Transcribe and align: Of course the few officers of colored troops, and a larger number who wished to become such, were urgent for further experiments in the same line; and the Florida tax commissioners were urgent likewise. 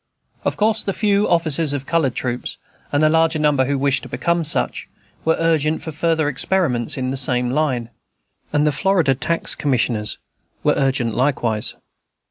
Of 0.43 0.57
course 0.57 0.81
the 0.81 0.93
few 0.93 1.29
officers 1.29 1.73
of 1.73 1.85
colored 1.85 2.15
troops, 2.15 2.57
and 2.91 3.03
a 3.05 3.07
larger 3.07 3.37
number 3.37 3.65
who 3.65 3.77
wished 3.77 4.01
to 4.01 4.09
become 4.09 4.43
such, 4.43 4.89
were 5.23 5.35
urgent 5.37 5.83
for 5.83 5.91
further 5.91 6.27
experiments 6.27 6.97
in 6.97 7.11
the 7.11 7.17
same 7.17 7.51
line; 7.51 7.89
and 8.51 8.65
the 8.65 8.71
Florida 8.71 9.13
tax 9.13 9.53
commissioners 9.53 10.17
were 10.63 10.73
urgent 10.75 11.13
likewise. 11.13 11.75